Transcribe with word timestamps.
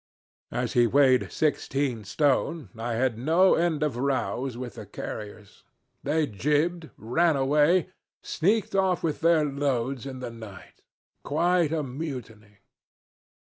As 0.49 0.73
he 0.73 0.87
weighed 0.87 1.31
sixteen 1.31 2.05
stone 2.05 2.69
I 2.75 2.93
had 2.95 3.19
no 3.19 3.53
end 3.53 3.83
of 3.83 3.97
rows 3.97 4.57
with 4.57 4.73
the 4.73 4.87
carriers. 4.87 5.63
They 6.01 6.25
jibbed, 6.25 6.89
ran 6.97 7.35
away, 7.35 7.91
sneaked 8.23 8.73
off 8.73 9.03
with 9.03 9.19
their 9.21 9.45
loads 9.45 10.07
in 10.07 10.17
the 10.19 10.31
night 10.31 10.81
quite 11.23 11.71
a 11.71 11.83
mutiny. 11.83 12.61